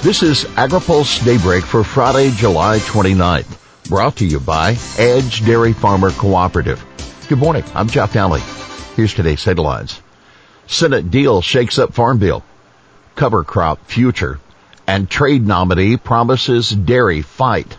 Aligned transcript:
This 0.00 0.22
is 0.22 0.44
AgriPulse 0.44 1.24
Daybreak 1.24 1.64
for 1.64 1.82
Friday, 1.82 2.30
July 2.30 2.78
29th, 2.78 3.88
brought 3.88 4.14
to 4.18 4.24
you 4.24 4.38
by 4.38 4.76
Edge 4.96 5.44
Dairy 5.44 5.72
Farmer 5.72 6.12
Cooperative. 6.12 6.84
Good 7.28 7.38
morning, 7.38 7.64
I'm 7.74 7.88
Jeff 7.88 8.12
Daly. 8.12 8.40
Here's 8.94 9.12
today's 9.12 9.42
headlines. 9.42 10.00
Senate 10.68 11.10
deal 11.10 11.42
shakes 11.42 11.80
up 11.80 11.94
Farm 11.94 12.18
Bill. 12.18 12.44
Cover 13.16 13.42
crop 13.42 13.86
future. 13.86 14.38
And 14.86 15.10
trade 15.10 15.44
nominee 15.44 15.96
promises 15.96 16.70
dairy 16.70 17.22
fight. 17.22 17.76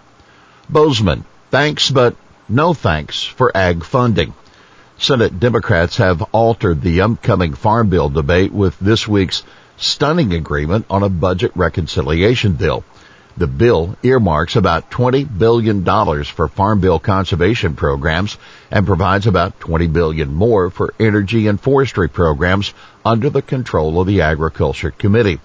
Boozman, 0.70 1.24
thanks 1.52 1.90
but 1.90 2.18
no 2.50 2.74
thanks 2.74 3.24
for 3.24 3.56
ag 3.56 3.86
funding. 3.86 4.34
Senate 4.98 5.40
Democrats 5.40 5.96
have 5.98 6.22
altered 6.34 6.82
the 6.82 7.00
upcoming 7.00 7.54
Farm 7.54 7.90
Bill 7.90 8.10
debate 8.10 8.52
with 8.52 8.78
this 8.80 9.08
week's 9.08 9.42
stunning 9.80 10.34
agreement 10.34 10.86
on 10.90 11.04
a 11.04 11.10
budget 11.10 11.52
reconciliation 11.56 12.54
bill. 12.54 12.84
The 13.38 13.48
bill 13.48 13.96
earmarks 14.04 14.58
about 14.58 14.92
$20 14.92 15.38
billion 15.38 15.86
for 16.26 16.48
Farm 16.50 16.82
Bill 16.82 17.00
conservation 17.00 17.76
programs 17.76 18.38
and 18.70 18.86
provides 18.86 19.28
about 19.28 19.60
20 19.62 19.88
billion 19.88 20.34
more 20.34 20.70
for 20.70 20.94
energy 21.00 21.48
and 21.48 21.60
forestry 21.60 22.10
programs 22.10 22.74
under 23.06 23.30
the 23.30 23.42
control 23.42 24.02
of 24.02 24.08
the 24.08 24.22
Agriculture 24.24 24.92
Committee. 24.92 25.40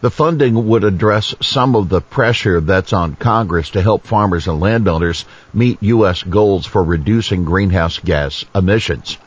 The 0.00 0.10
funding 0.10 0.68
would 0.68 0.84
address 0.84 1.34
some 1.40 1.76
of 1.76 1.88
the 1.88 2.00
pressure 2.00 2.60
that's 2.60 2.92
on 2.92 3.16
Congress 3.16 3.70
to 3.70 3.82
help 3.82 4.06
farmers 4.06 4.48
and 4.48 4.60
landowners 4.60 5.24
meet 5.52 5.82
U.S. 5.82 6.22
goals 6.22 6.66
for 6.66 6.82
reducing 6.82 7.44
greenhouse 7.44 7.98
gas 7.98 8.44
emissions. 8.54 9.18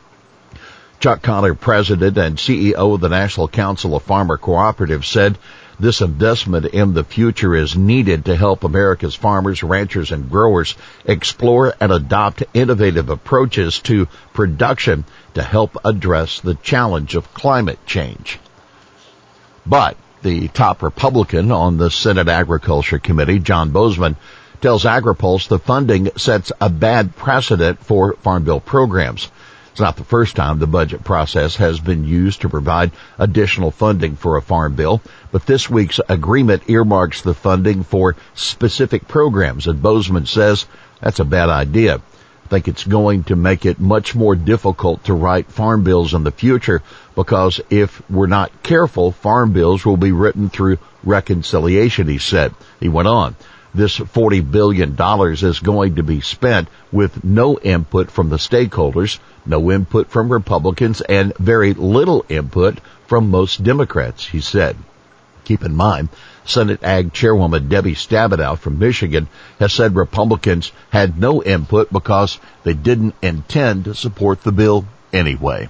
Chuck 1.08 1.22
Conner, 1.22 1.54
president 1.54 2.18
and 2.18 2.36
CEO 2.36 2.94
of 2.94 3.00
the 3.00 3.08
National 3.08 3.48
Council 3.48 3.96
of 3.96 4.04
Farmer 4.04 4.38
Cooperatives, 4.38 5.06
said 5.06 5.38
this 5.80 6.02
investment 6.02 6.66
in 6.66 6.94
the 6.94 7.06
future 7.06 7.56
is 7.56 7.78
needed 7.78 8.26
to 8.26 8.36
help 8.36 8.66
America's 8.66 9.16
farmers, 9.16 9.64
ranchers, 9.64 10.12
and 10.12 10.30
growers 10.30 10.76
explore 11.06 11.74
and 11.80 11.94
adopt 11.94 12.44
innovative 12.54 13.10
approaches 13.10 13.80
to 13.80 14.10
production 14.34 15.06
to 15.34 15.42
help 15.42 15.78
address 15.86 16.42
the 16.42 16.56
challenge 16.56 17.16
of 17.16 17.34
climate 17.34 17.80
change. 17.86 18.38
But 19.66 19.96
the 20.24 20.50
top 20.50 20.84
Republican 20.84 21.54
on 21.54 21.78
the 21.78 21.90
Senate 21.90 22.28
Agriculture 22.28 23.00
Committee, 23.00 23.40
John 23.40 23.72
Boozman, 23.72 24.18
tells 24.60 24.84
AgriPulse 24.84 25.48
the 25.48 25.60
funding 25.60 26.10
sets 26.18 26.52
a 26.60 26.70
bad 26.70 27.16
precedent 27.16 27.80
for 27.80 28.16
Farm 28.16 28.44
Bill 28.44 28.60
programs. 28.60 29.32
It's 29.78 29.82
not 29.84 29.96
the 29.96 30.04
first 30.04 30.36
time 30.36 30.58
the 30.58 30.66
budget 30.66 31.04
process 31.04 31.58
has 31.58 31.80
been 31.80 32.04
used 32.04 32.42
to 32.42 32.50
provide 32.50 32.90
additional 33.20 33.70
funding 33.70 34.16
for 34.16 34.36
a 34.36 34.42
farm 34.42 34.74
bill, 34.74 35.04
but 35.32 35.46
this 35.46 35.70
week's 35.70 36.00
agreement 36.10 36.64
earmarks 36.68 37.22
the 37.22 37.36
funding 37.36 37.84
for 37.84 38.16
specific 38.34 39.08
programs, 39.08 39.68
and 39.68 39.80
Boozman 39.80 40.26
says 40.26 40.66
that's 41.00 41.20
a 41.20 41.26
bad 41.26 41.50
idea. 41.50 41.98
I 41.98 42.48
think 42.48 42.68
it's 42.68 42.86
going 42.86 43.26
to 43.26 43.36
make 43.36 43.68
it 43.68 43.80
much 43.80 44.16
more 44.16 44.36
difficult 44.36 45.04
to 45.04 45.14
write 45.14 45.52
farm 45.52 45.84
bills 45.84 46.16
in 46.16 46.24
the 46.24 46.32
future 46.32 46.82
because 47.14 47.62
if 47.70 48.02
we're 48.10 48.26
not 48.26 48.64
careful, 48.64 49.12
farm 49.12 49.54
bills 49.54 49.86
will 49.86 49.96
be 49.96 50.12
written 50.12 50.50
through 50.50 50.80
reconciliation, 51.04 52.08
he 52.08 52.18
said. 52.18 52.52
He 52.80 52.90
went 52.90 53.10
on 53.10 53.36
this 53.78 53.98
$40 53.98 54.52
billion 54.52 54.98
is 55.32 55.60
going 55.60 55.96
to 55.96 56.04
be 56.04 56.22
spent 56.22 56.68
with 56.92 57.24
no 57.24 57.58
input 57.60 58.12
from 58.12 58.30
the 58.30 58.38
stakeholders, 58.38 59.20
no 59.46 59.72
input 59.72 60.10
from 60.10 60.32
Republicans, 60.32 61.02
and 61.02 61.38
very 61.38 61.74
little 61.74 62.26
input 62.28 62.80
from 63.06 63.30
most 63.30 63.64
Democrats, 63.64 64.26
he 64.26 64.42
said. 64.42 64.76
Keep 65.46 65.64
in 65.64 65.76
mind, 65.76 66.10
Senate 66.44 66.84
Ag 66.84 67.14
Chairwoman 67.14 67.70
Debbie 67.70 67.96
Stabenow 67.96 68.58
from 68.58 68.80
Michigan 68.80 69.28
has 69.60 69.72
said 69.72 69.96
Republicans 69.96 70.72
had 70.90 71.20
no 71.20 71.42
input 71.44 71.92
because 71.94 72.40
they 72.64 72.74
didn't 72.74 73.16
intend 73.22 73.86
to 73.86 73.96
support 73.96 74.44
the 74.44 74.52
bill 74.52 74.86
anyway. 75.14 75.70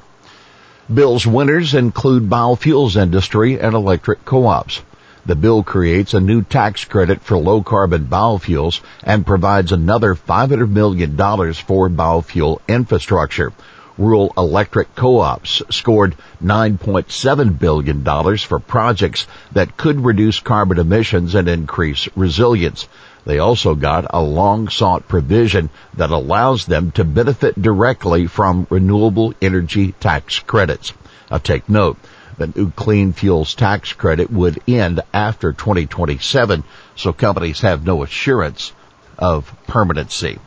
Bill's 0.91 1.27
winners 1.27 1.73
include 1.73 2.29
biofuels 2.29 2.95
industry 2.95 3.59
and 3.59 3.75
electric 3.75 4.23
co-ops. 4.23 4.81
The 5.27 5.35
bill 5.35 5.61
creates 5.61 6.13
a 6.13 6.21
new 6.21 6.41
tax 6.41 6.85
credit 6.85 7.21
for 7.21 7.37
low 7.37 7.61
carbon 7.61 8.05
biofuels 8.05 8.79
and 9.03 9.25
provides 9.25 9.73
another 9.73 10.15
$500 10.15 10.69
million 10.69 11.17
for 11.17 11.89
biofuel 11.89 12.59
infrastructure. 12.65 13.51
Rural 13.97 14.31
electric 14.37 14.95
co-ops 14.95 15.61
scored 15.69 16.15
$9.7 16.41 17.59
billion 17.59 18.37
for 18.37 18.59
projects 18.59 19.27
that 19.51 19.75
could 19.75 20.05
reduce 20.05 20.39
carbon 20.39 20.79
emissions 20.79 21.35
and 21.35 21.49
increase 21.49 22.07
resilience. 22.15 22.87
They 23.25 23.39
also 23.39 23.75
got 23.75 24.05
a 24.09 24.21
long 24.21 24.69
sought 24.69 25.09
provision 25.09 25.69
that 25.95 26.11
allows 26.11 26.65
them 26.65 26.91
to 26.91 27.03
benefit 27.03 27.61
directly 27.61 28.27
from 28.27 28.65
renewable 28.69 29.33
energy 29.41 29.91
tax 29.99 30.39
credits. 30.39 30.93
Now 31.29 31.39
take 31.39 31.67
note, 31.67 31.97
the 32.37 32.47
new 32.55 32.71
clean 32.71 33.13
fuels 33.13 33.55
tax 33.55 33.93
credit 33.93 34.31
would 34.31 34.61
end 34.67 35.01
after 35.13 35.53
2027, 35.53 36.63
so 36.95 37.13
companies 37.13 37.61
have 37.61 37.85
no 37.85 38.03
assurance 38.03 38.73
of 39.17 39.53
permanency. 39.67 40.39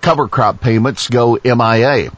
Cover 0.00 0.28
crop 0.28 0.60
payments 0.60 1.08
go 1.08 1.38
MIA. 1.44 2.10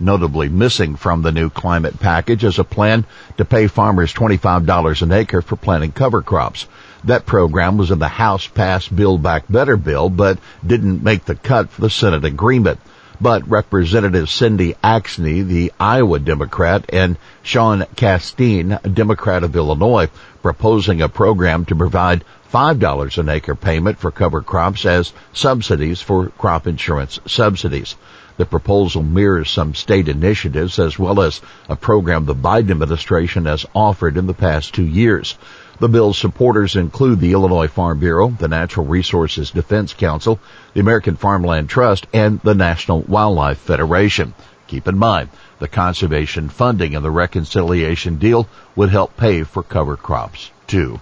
Notably 0.00 0.48
missing 0.48 0.96
from 0.96 1.22
the 1.22 1.30
new 1.30 1.50
climate 1.50 2.00
package 2.00 2.42
is 2.42 2.58
a 2.58 2.64
plan 2.64 3.04
to 3.36 3.44
pay 3.44 3.66
farmers 3.66 4.12
$25 4.12 5.02
an 5.02 5.12
acre 5.12 5.42
for 5.42 5.56
planting 5.56 5.92
cover 5.92 6.22
crops. 6.22 6.66
That 7.04 7.26
program 7.26 7.76
was 7.76 7.90
in 7.90 7.98
the 7.98 8.08
House 8.08 8.46
passed 8.48 8.94
Build 8.94 9.22
Back 9.22 9.44
Better 9.48 9.76
bill, 9.76 10.08
but 10.08 10.38
didn't 10.66 11.04
make 11.04 11.24
the 11.24 11.34
cut 11.34 11.70
for 11.70 11.82
the 11.82 11.90
Senate 11.90 12.24
agreement 12.24 12.80
but 13.22 13.48
Representative 13.48 14.28
Cindy 14.28 14.74
Axne, 14.82 15.46
the 15.46 15.72
Iowa 15.78 16.18
Democrat, 16.18 16.84
and 16.88 17.16
Sean 17.44 17.82
Casten, 17.94 18.80
Democrat 18.92 19.44
of 19.44 19.54
Illinois, 19.54 20.08
proposing 20.42 21.00
a 21.00 21.08
program 21.08 21.64
to 21.66 21.76
provide 21.76 22.24
$5 22.52 23.18
an 23.18 23.28
acre 23.28 23.54
payment 23.54 23.98
for 23.98 24.10
cover 24.10 24.42
crops 24.42 24.84
as 24.84 25.12
subsidies 25.32 26.02
for 26.02 26.30
crop 26.30 26.66
insurance 26.66 27.20
subsidies. 27.24 27.94
The 28.38 28.44
proposal 28.44 29.04
mirrors 29.04 29.50
some 29.50 29.74
state 29.74 30.08
initiatives 30.08 30.80
as 30.80 30.98
well 30.98 31.20
as 31.20 31.40
a 31.68 31.76
program 31.76 32.24
the 32.24 32.34
Biden 32.34 32.72
administration 32.72 33.44
has 33.44 33.64
offered 33.72 34.16
in 34.16 34.26
the 34.26 34.34
past 34.34 34.74
two 34.74 34.84
years. 34.84 35.36
The 35.78 35.88
bill's 35.88 36.18
supporters 36.18 36.76
include 36.76 37.20
the 37.20 37.32
Illinois 37.32 37.66
Farm 37.66 37.98
Bureau, 37.98 38.28
the 38.28 38.48
Natural 38.48 38.86
Resources 38.86 39.50
Defense 39.50 39.94
Council, 39.94 40.38
the 40.74 40.80
American 40.80 41.16
Farmland 41.16 41.68
Trust, 41.68 42.06
and 42.12 42.40
the 42.42 42.54
National 42.54 43.00
Wildlife 43.00 43.58
Federation. 43.58 44.34
Keep 44.68 44.86
in 44.88 44.96
mind, 44.96 45.28
the 45.58 45.68
conservation 45.68 46.48
funding 46.48 46.92
in 46.92 47.02
the 47.02 47.10
reconciliation 47.10 48.16
deal 48.16 48.48
would 48.76 48.90
help 48.90 49.16
pay 49.16 49.42
for 49.42 49.62
cover 49.62 49.96
crops, 49.96 50.50
too. 50.66 51.00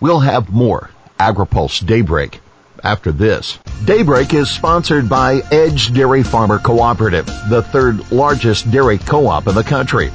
We'll 0.00 0.20
have 0.20 0.48
more 0.48 0.90
AgriPulse 1.18 1.84
Daybreak 1.84 2.40
after 2.82 3.12
this. 3.12 3.58
Daybreak 3.84 4.32
is 4.32 4.50
sponsored 4.50 5.08
by 5.08 5.42
Edge 5.50 5.92
Dairy 5.92 6.22
Farmer 6.22 6.58
Cooperative, 6.58 7.26
the 7.48 7.62
third 7.62 8.10
largest 8.10 8.70
dairy 8.70 8.98
co-op 8.98 9.46
in 9.46 9.54
the 9.54 9.62
country. 9.62 10.10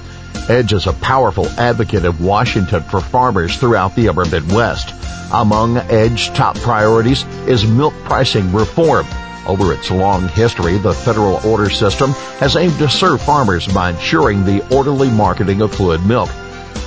Edge 0.48 0.74
is 0.74 0.86
a 0.86 0.94
powerful 0.94 1.48
advocate 1.58 2.06
of 2.06 2.24
Washington 2.24 2.84
for 2.84 3.02
farmers 3.02 3.58
throughout 3.58 3.96
the 3.96 4.10
upper 4.10 4.26
Midwest. 4.26 4.94
Among 5.32 5.78
Edge's 5.78 6.30
top 6.30 6.56
priorities 6.58 7.24
is 7.48 7.66
milk 7.66 7.96
pricing 8.04 8.54
reform. 8.54 9.08
Over 9.48 9.74
its 9.74 9.90
long 9.90 10.28
history, 10.28 10.78
the 10.78 10.94
federal 10.94 11.44
order 11.48 11.72
system 11.72 12.12
has 12.40 12.56
aimed 12.56 12.78
to 12.78 12.88
serve 12.88 13.24
farmers 13.24 13.68
by 13.68 13.90
ensuring 13.90 14.46
the 14.46 14.64
orderly 14.76 15.10
marketing 15.10 15.62
of 15.62 15.74
fluid 15.74 16.06
milk. 16.06 16.30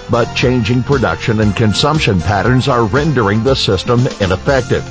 But 0.09 0.33
changing 0.35 0.85
production 0.85 1.41
and 1.41 1.55
consumption 1.57 2.21
patterns 2.21 2.69
are 2.69 2.85
rendering 2.85 3.43
the 3.43 3.57
system 3.57 4.07
ineffective. 4.21 4.85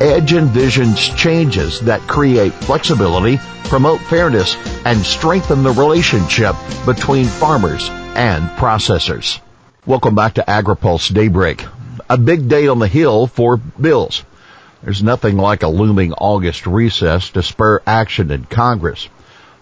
Edge 0.00 0.30
envisions 0.30 1.16
changes 1.16 1.80
that 1.80 2.00
create 2.02 2.54
flexibility, 2.54 3.38
promote 3.64 4.00
fairness, 4.02 4.56
and 4.84 5.04
strengthen 5.04 5.64
the 5.64 5.72
relationship 5.72 6.54
between 6.86 7.26
farmers 7.26 7.90
and 8.14 8.48
processors. 8.50 9.40
Welcome 9.86 10.14
back 10.14 10.34
to 10.34 10.44
AgriPulse 10.46 11.12
Daybreak. 11.12 11.64
A 12.08 12.16
big 12.16 12.48
day 12.48 12.68
on 12.68 12.78
the 12.78 12.88
Hill 12.88 13.26
for 13.26 13.56
bills. 13.56 14.24
There's 14.82 15.02
nothing 15.02 15.36
like 15.36 15.62
a 15.62 15.68
looming 15.68 16.12
August 16.12 16.66
recess 16.66 17.30
to 17.30 17.42
spur 17.42 17.82
action 17.86 18.30
in 18.30 18.44
Congress. 18.44 19.08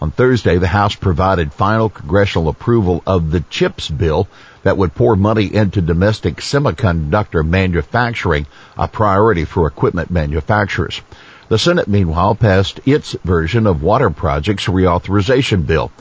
On 0.01 0.11
Thursday, 0.11 0.57
the 0.57 0.67
House 0.67 0.95
provided 0.95 1.53
final 1.53 1.89
congressional 1.89 2.49
approval 2.49 3.01
of 3.07 3.31
the 3.31 3.43
CHIPS 3.49 3.89
bill 3.89 4.27
that 4.63 4.77
would 4.77 4.93
pour 4.93 5.15
money 5.15 5.53
into 5.53 5.81
domestic 5.81 6.37
semiconductor 6.37 7.47
manufacturing, 7.47 8.45
a 8.77 8.87
priority 8.87 9.45
for 9.45 9.65
equipment 9.65 10.11
manufacturers. 10.11 11.01
The 11.49 11.57
Senate, 11.57 11.87
meanwhile, 11.87 12.35
passed 12.35 12.81
its 12.85 13.13
version 13.23 13.65
of 13.65 13.81
water 13.81 14.09
projects 14.09 14.65
reauthorization 14.65 15.65
bill. 15.65 15.91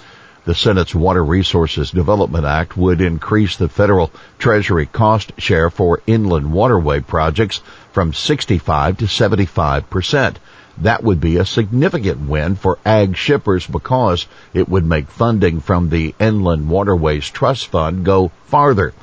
The 0.45 0.57
Senate's 0.57 0.93
Water 0.93 1.25
Resources 1.25 1.93
Development 1.93 2.45
Act 2.45 2.77
would 2.77 3.01
increase 3.01 3.57
the 3.57 3.69
federal 3.69 4.11
treasury 4.41 4.87
cost 4.87 5.31
share 5.39 5.71
for 5.71 6.03
inland 6.05 6.53
waterway 6.53 6.99
projects 6.99 7.61
from 7.93 8.13
65 8.13 8.99
to 8.99 9.07
75 9.07 9.89
percent. 9.89 10.41
That 10.79 11.05
would 11.05 11.21
be 11.21 11.37
a 11.37 11.45
significant 11.45 12.29
win 12.29 12.57
for 12.57 12.81
ag 12.85 13.17
shippers 13.17 13.69
because 13.69 14.27
it 14.53 14.69
would 14.69 14.85
make 14.85 15.07
funding 15.07 15.61
from 15.61 15.91
the 15.91 16.13
Inland 16.19 16.69
Waterways 16.69 17.31
Trust 17.31 17.69
Fund 17.69 18.05
go 18.05 18.33
farther. 18.47 18.95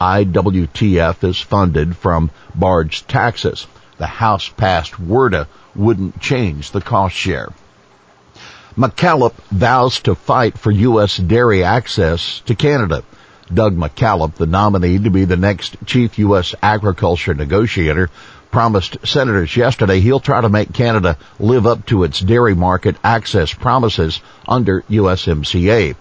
IWTF 0.00 1.24
is 1.24 1.40
funded 1.40 1.96
from 1.96 2.30
barge 2.54 3.04
taxes. 3.08 3.66
The 3.98 4.06
House 4.06 4.48
passed 4.48 4.92
WRDA 4.92 5.48
wouldn't 5.74 6.20
change 6.20 6.70
the 6.70 6.80
cost 6.80 7.16
share. 7.16 7.52
McKalip 8.76 9.34
vows 9.52 10.00
to 10.00 10.16
fight 10.16 10.58
for 10.58 10.72
U.S. 10.72 11.16
dairy 11.16 11.62
access 11.62 12.40
to 12.46 12.56
Canada. 12.56 13.04
Doug 13.52 13.76
McKalip, 13.76 14.34
the 14.34 14.46
nominee 14.46 14.98
to 14.98 15.10
be 15.10 15.24
the 15.24 15.36
next 15.36 15.76
chief 15.86 16.18
U.S. 16.18 16.56
agriculture 16.60 17.34
negotiator, 17.34 18.10
promised 18.50 18.96
senators 19.06 19.56
yesterday 19.56 20.00
he'll 20.00 20.18
try 20.18 20.40
to 20.40 20.48
make 20.48 20.72
Canada 20.72 21.16
live 21.38 21.68
up 21.68 21.86
to 21.86 22.02
its 22.02 22.18
dairy 22.18 22.54
market 22.54 22.96
access 23.04 23.52
promises 23.52 24.20
under 24.48 24.82
USMCA. 24.82 25.94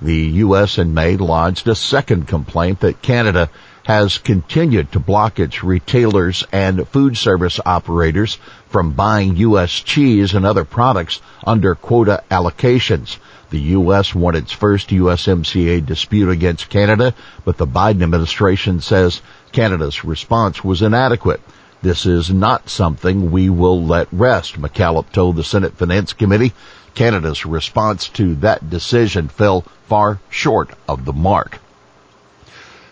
The 0.00 0.16
U.S. 0.44 0.78
in 0.78 0.94
May 0.94 1.16
lodged 1.16 1.66
a 1.66 1.74
second 1.74 2.28
complaint 2.28 2.80
that 2.80 3.02
Canada 3.02 3.50
has 3.84 4.18
continued 4.18 4.92
to 4.92 5.00
block 5.00 5.40
its 5.40 5.64
retailers 5.64 6.44
and 6.52 6.86
food 6.86 7.16
service 7.16 7.58
operators 7.66 8.38
from 8.70 8.92
buying 8.92 9.36
U.S. 9.36 9.70
cheese 9.70 10.32
and 10.32 10.46
other 10.46 10.64
products 10.64 11.20
under 11.44 11.74
quota 11.74 12.22
allocations. 12.30 13.18
The 13.50 13.60
U.S. 13.78 14.14
won 14.14 14.36
its 14.36 14.52
first 14.52 14.90
USMCA 14.90 15.84
dispute 15.84 16.30
against 16.30 16.70
Canada, 16.70 17.14
but 17.44 17.58
the 17.58 17.66
Biden 17.66 18.02
administration 18.02 18.80
says 18.80 19.20
Canada's 19.50 20.04
response 20.04 20.62
was 20.64 20.82
inadequate. 20.82 21.40
This 21.82 22.06
is 22.06 22.30
not 22.30 22.68
something 22.68 23.30
we 23.30 23.50
will 23.50 23.84
let 23.84 24.06
rest, 24.12 24.60
McKalip 24.60 25.10
told 25.10 25.36
the 25.36 25.44
Senate 25.44 25.74
Finance 25.76 26.12
Committee. 26.12 26.52
Canada's 26.94 27.44
response 27.44 28.08
to 28.10 28.36
that 28.36 28.70
decision 28.70 29.28
fell 29.28 29.62
far 29.86 30.20
short 30.28 30.70
of 30.88 31.04
the 31.04 31.12
mark. 31.12 31.58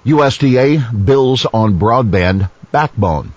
USDA 0.05 1.05
bills 1.05 1.47
on 1.53 1.79
broadband 1.79 2.51
backbone. 2.73 3.33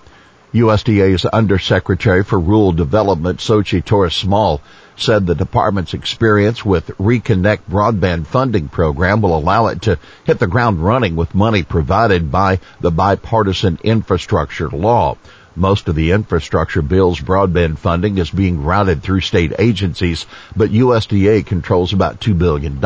USDA's 0.52 1.24
Undersecretary 1.24 2.22
for 2.22 2.38
Rural 2.38 2.72
Development, 2.72 3.38
Xochitl 3.38 3.84
Torres 3.84 4.14
Small, 4.14 4.60
said 4.96 5.26
the 5.26 5.34
department's 5.34 5.94
experience 5.94 6.62
with 6.62 6.88
Reconnect 6.98 7.60
broadband 7.70 8.26
funding 8.26 8.68
program 8.68 9.22
will 9.22 9.34
allow 9.34 9.68
it 9.68 9.80
to 9.82 9.98
hit 10.24 10.38
the 10.38 10.46
ground 10.46 10.84
running 10.84 11.16
with 11.16 11.34
money 11.34 11.62
provided 11.62 12.30
by 12.30 12.60
the 12.80 12.90
bipartisan 12.90 13.78
infrastructure 13.82 14.68
law. 14.68 15.16
Most 15.56 15.88
of 15.88 15.94
the 15.94 16.12
infrastructure 16.12 16.82
bill's 16.82 17.20
broadband 17.20 17.78
funding 17.78 18.18
is 18.18 18.30
being 18.30 18.62
routed 18.62 19.02
through 19.02 19.20
state 19.20 19.54
agencies, 19.58 20.26
but 20.54 20.70
USDA 20.70 21.46
controls 21.46 21.94
about 21.94 22.20
$2 22.20 22.36
billion. 22.36 22.78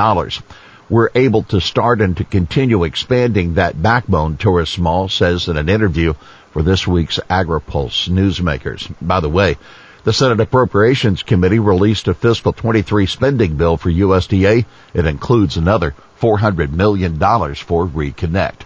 We're 0.89 1.11
able 1.17 1.43
to 1.45 1.61
start 1.61 2.01
and 2.01 2.17
to 2.19 2.25
continue 2.25 2.85
expanding 2.85 3.55
that 3.55 3.81
backbone, 3.81 4.37
Torres 4.37 4.69
Small 4.69 5.09
says 5.09 5.49
in 5.49 5.57
an 5.57 5.69
interview 5.69 6.15
for 6.57 6.63
this 6.63 6.87
week's 6.87 7.19
AgriPulse 7.29 8.09
newsmakers. 8.09 8.91
By 9.03 9.21
the 9.21 9.29
way, 9.29 9.59
the 10.05 10.13
Senate 10.15 10.41
Appropriations 10.41 11.23
Committee 11.23 11.59
released 11.59 12.09
a 12.09 12.15
fiscal 12.15 12.55
23 12.55 13.05
spending 13.05 13.59
bill 13.59 13.77
for 13.77 13.91
USDA. 13.91 14.65
It 14.95 15.05
includes 15.05 15.59
another 15.59 15.95
$400 16.19 16.73
million 16.73 17.19
for 17.19 17.87
Reconnect. 17.87 18.61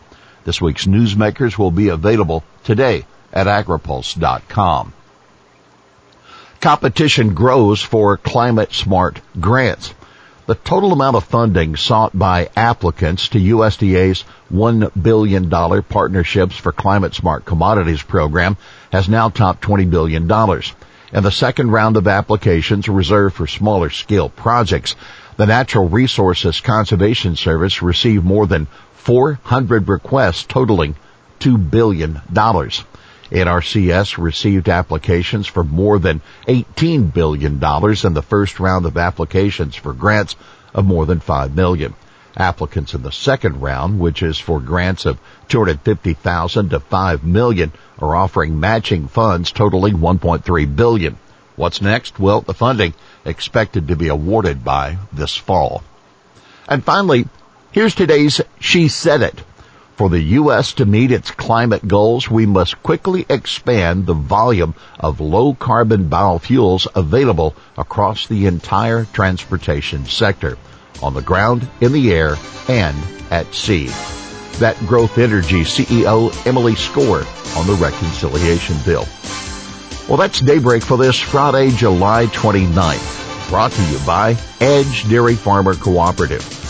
This 0.44 0.60
week's 0.60 0.86
newsmakers 0.86 1.58
will 1.58 1.72
be 1.72 1.88
available 1.88 2.44
today 2.62 3.06
at 3.32 3.48
agripulse.com. 3.48 4.92
Competition 6.60 7.34
grows 7.34 7.82
for 7.82 8.16
climate 8.18 8.72
smart 8.72 9.20
grants. 9.40 9.92
The 10.50 10.56
total 10.56 10.92
amount 10.92 11.14
of 11.14 11.22
funding 11.22 11.76
sought 11.76 12.10
by 12.18 12.50
applicants 12.56 13.28
to 13.28 13.38
USDA's 13.38 14.24
$1 14.52 14.90
billion 15.00 15.48
Partnerships 15.48 16.56
for 16.56 16.72
Climate 16.72 17.14
Smart 17.14 17.44
Commodities 17.44 18.02
program 18.02 18.56
has 18.90 19.08
now 19.08 19.28
topped 19.28 19.62
$20 19.62 19.88
billion. 19.88 20.28
And 20.28 21.24
the 21.24 21.30
second 21.30 21.70
round 21.70 21.96
of 21.96 22.08
applications 22.08 22.88
reserved 22.88 23.36
for 23.36 23.46
smaller 23.46 23.90
scale 23.90 24.28
projects. 24.28 24.96
The 25.36 25.46
Natural 25.46 25.88
Resources 25.88 26.60
Conservation 26.60 27.36
Service 27.36 27.80
received 27.80 28.24
more 28.24 28.48
than 28.48 28.66
400 28.94 29.88
requests 29.88 30.42
totaling 30.42 30.96
$2 31.38 31.70
billion. 31.70 32.20
NRCS 33.30 34.18
received 34.18 34.68
applications 34.68 35.46
for 35.46 35.62
more 35.62 35.98
than 35.98 36.20
$18 36.48 37.12
billion 37.12 37.54
in 37.54 38.14
the 38.14 38.26
first 38.26 38.60
round 38.60 38.86
of 38.86 38.96
applications 38.96 39.76
for 39.76 39.92
grants 39.92 40.36
of 40.74 40.84
more 40.84 41.06
than 41.06 41.20
5 41.20 41.54
million. 41.54 41.94
Applicants 42.36 42.94
in 42.94 43.02
the 43.02 43.12
second 43.12 43.60
round, 43.60 43.98
which 43.98 44.22
is 44.22 44.38
for 44.38 44.60
grants 44.60 45.04
of 45.04 45.18
250,000 45.48 46.70
to 46.70 46.80
5 46.80 47.24
million, 47.24 47.72
are 47.98 48.14
offering 48.14 48.60
matching 48.60 49.08
funds 49.08 49.50
totaling 49.52 49.98
1.3 49.98 50.76
billion. 50.76 51.18
What's 51.56 51.82
next? 51.82 52.18
Well, 52.18 52.40
the 52.40 52.54
funding 52.54 52.94
expected 53.24 53.88
to 53.88 53.96
be 53.96 54.08
awarded 54.08 54.64
by 54.64 54.98
this 55.12 55.36
fall. 55.36 55.82
And 56.68 56.84
finally, 56.84 57.26
here's 57.72 57.94
today's 57.94 58.40
She 58.60 58.88
Said 58.88 59.22
It. 59.22 59.42
For 60.00 60.08
the 60.08 60.38
U.S. 60.40 60.72
to 60.76 60.86
meet 60.86 61.10
its 61.10 61.30
climate 61.30 61.86
goals, 61.86 62.30
we 62.30 62.46
must 62.46 62.82
quickly 62.82 63.26
expand 63.28 64.06
the 64.06 64.14
volume 64.14 64.74
of 64.98 65.20
low 65.20 65.52
carbon 65.52 66.08
biofuels 66.08 66.86
available 66.94 67.54
across 67.76 68.26
the 68.26 68.46
entire 68.46 69.04
transportation 69.12 70.06
sector, 70.06 70.56
on 71.02 71.12
the 71.12 71.20
ground, 71.20 71.68
in 71.82 71.92
the 71.92 72.14
air, 72.14 72.36
and 72.66 72.96
at 73.30 73.54
sea. 73.54 73.88
That 74.58 74.78
Growth 74.86 75.18
Energy 75.18 75.64
CEO 75.64 76.32
Emily 76.46 76.76
Skor 76.76 77.26
on 77.58 77.66
the 77.66 77.74
reconciliation 77.74 78.78
bill. 78.86 79.06
Well, 80.08 80.16
that's 80.16 80.40
daybreak 80.40 80.82
for 80.82 80.96
this 80.96 81.20
Friday, 81.20 81.72
July 81.72 82.24
29th. 82.28 83.50
Brought 83.50 83.72
to 83.72 83.82
you 83.92 83.98
by 84.06 84.38
Edge 84.62 85.06
Dairy 85.10 85.34
Farmer 85.34 85.74
Cooperative. 85.74 86.69